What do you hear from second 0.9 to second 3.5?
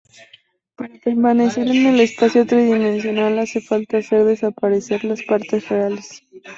permanecer en el espacio tridimensional,